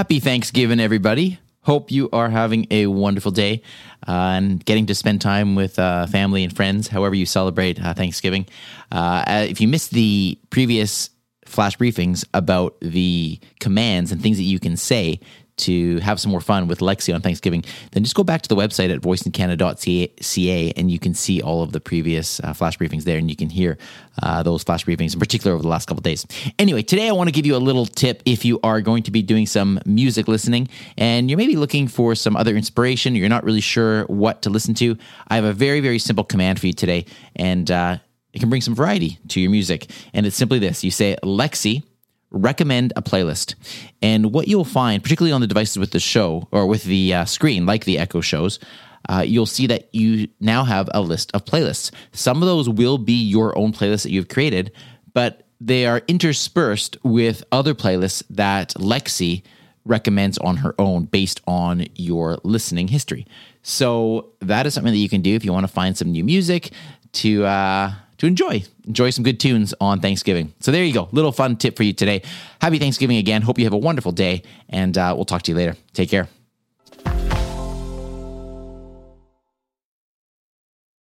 Happy 0.00 0.18
Thanksgiving, 0.18 0.80
everybody. 0.80 1.38
Hope 1.60 1.90
you 1.90 2.08
are 2.10 2.30
having 2.30 2.66
a 2.70 2.86
wonderful 2.86 3.32
day 3.32 3.60
uh, 4.08 4.32
and 4.32 4.64
getting 4.64 4.86
to 4.86 4.94
spend 4.94 5.20
time 5.20 5.54
with 5.54 5.78
uh, 5.78 6.06
family 6.06 6.42
and 6.42 6.56
friends, 6.56 6.88
however 6.88 7.14
you 7.14 7.26
celebrate 7.26 7.78
uh, 7.84 7.92
Thanksgiving. 7.92 8.46
Uh, 8.90 9.22
uh, 9.26 9.46
if 9.46 9.60
you 9.60 9.68
missed 9.68 9.90
the 9.90 10.38
previous 10.48 11.10
flash 11.44 11.76
briefings 11.76 12.24
about 12.32 12.78
the 12.80 13.38
commands 13.58 14.10
and 14.10 14.22
things 14.22 14.38
that 14.38 14.44
you 14.44 14.58
can 14.58 14.74
say 14.74 15.20
to 15.60 15.98
have 15.98 16.20
some 16.20 16.30
more 16.30 16.40
fun 16.40 16.68
with 16.68 16.80
Lexi 16.80 17.14
on 17.14 17.20
Thanksgiving, 17.20 17.64
then 17.92 18.02
just 18.02 18.14
go 18.14 18.24
back 18.24 18.42
to 18.42 18.48
the 18.48 18.56
website 18.56 18.92
at 18.94 19.00
voiceincanada.ca 19.00 20.72
and 20.76 20.90
you 20.90 20.98
can 20.98 21.14
see 21.14 21.40
all 21.40 21.62
of 21.62 21.72
the 21.72 21.80
previous 21.80 22.40
uh, 22.40 22.52
flash 22.52 22.78
briefings 22.78 23.04
there 23.04 23.18
and 23.18 23.30
you 23.30 23.36
can 23.36 23.48
hear 23.50 23.78
uh, 24.22 24.42
those 24.42 24.62
flash 24.62 24.84
briefings, 24.84 25.14
in 25.14 25.20
particular 25.20 25.54
over 25.54 25.62
the 25.62 25.68
last 25.68 25.86
couple 25.86 26.02
days. 26.02 26.26
Anyway, 26.58 26.82
today 26.82 27.08
I 27.08 27.12
want 27.12 27.28
to 27.28 27.32
give 27.32 27.46
you 27.46 27.56
a 27.56 27.58
little 27.58 27.86
tip 27.86 28.22
if 28.24 28.44
you 28.44 28.60
are 28.62 28.80
going 28.80 29.02
to 29.04 29.10
be 29.10 29.22
doing 29.22 29.46
some 29.46 29.80
music 29.86 30.28
listening 30.28 30.68
and 30.96 31.30
you're 31.30 31.38
maybe 31.38 31.56
looking 31.56 31.88
for 31.88 32.14
some 32.14 32.36
other 32.36 32.56
inspiration, 32.56 33.14
you're 33.14 33.28
not 33.28 33.44
really 33.44 33.60
sure 33.60 34.04
what 34.04 34.42
to 34.42 34.50
listen 34.50 34.74
to. 34.74 34.96
I 35.28 35.36
have 35.36 35.44
a 35.44 35.52
very, 35.52 35.80
very 35.80 35.98
simple 35.98 36.24
command 36.24 36.60
for 36.60 36.66
you 36.66 36.72
today 36.72 37.06
and 37.36 37.70
uh, 37.70 37.98
it 38.32 38.38
can 38.38 38.48
bring 38.48 38.62
some 38.62 38.74
variety 38.74 39.18
to 39.28 39.40
your 39.40 39.50
music. 39.50 39.90
And 40.12 40.26
it's 40.26 40.36
simply 40.36 40.58
this 40.58 40.84
you 40.84 40.90
say, 40.90 41.16
Lexi, 41.22 41.82
recommend 42.30 42.92
a 42.96 43.02
playlist. 43.02 43.54
And 44.02 44.32
what 44.32 44.48
you'll 44.48 44.64
find, 44.64 45.02
particularly 45.02 45.32
on 45.32 45.40
the 45.40 45.46
devices 45.46 45.78
with 45.78 45.90
the 45.90 46.00
show 46.00 46.48
or 46.52 46.66
with 46.66 46.84
the 46.84 47.14
uh, 47.14 47.24
screen, 47.24 47.66
like 47.66 47.84
the 47.84 47.98
Echo 47.98 48.20
shows, 48.20 48.58
uh, 49.08 49.24
you'll 49.26 49.46
see 49.46 49.66
that 49.66 49.92
you 49.94 50.28
now 50.40 50.64
have 50.64 50.88
a 50.94 51.00
list 51.00 51.30
of 51.34 51.44
playlists. 51.44 51.90
Some 52.12 52.42
of 52.42 52.46
those 52.46 52.68
will 52.68 52.98
be 52.98 53.14
your 53.14 53.56
own 53.58 53.72
playlists 53.72 54.02
that 54.02 54.10
you've 54.10 54.28
created, 54.28 54.72
but 55.14 55.46
they 55.60 55.86
are 55.86 56.02
interspersed 56.06 56.96
with 57.02 57.42
other 57.52 57.74
playlists 57.74 58.22
that 58.30 58.70
Lexi 58.74 59.42
recommends 59.84 60.38
on 60.38 60.58
her 60.58 60.74
own 60.78 61.04
based 61.04 61.40
on 61.46 61.86
your 61.94 62.38
listening 62.44 62.88
history. 62.88 63.26
So 63.62 64.32
that 64.40 64.66
is 64.66 64.74
something 64.74 64.92
that 64.92 64.98
you 64.98 65.08
can 65.08 65.22
do 65.22 65.34
if 65.34 65.44
you 65.44 65.52
want 65.52 65.64
to 65.64 65.72
find 65.72 65.96
some 65.96 66.12
new 66.12 66.24
music 66.24 66.70
to 67.12 67.44
uh, 67.44 67.92
to 68.20 68.26
enjoy. 68.26 68.62
Enjoy 68.86 69.10
some 69.10 69.24
good 69.24 69.40
tunes 69.40 69.74
on 69.80 70.00
Thanksgiving. 70.00 70.52
So 70.60 70.70
there 70.70 70.84
you 70.84 70.92
go. 70.92 71.08
Little 71.10 71.32
fun 71.32 71.56
tip 71.56 71.76
for 71.76 71.82
you 71.82 71.94
today. 71.94 72.22
Happy 72.60 72.78
Thanksgiving 72.78 73.16
again. 73.16 73.42
Hope 73.42 73.58
you 73.58 73.64
have 73.64 73.72
a 73.72 73.78
wonderful 73.78 74.12
day, 74.12 74.42
and 74.68 74.96
uh, 74.96 75.14
we'll 75.16 75.24
talk 75.24 75.42
to 75.42 75.50
you 75.50 75.56
later. 75.56 75.74
Take 75.94 76.10
care. 76.10 76.28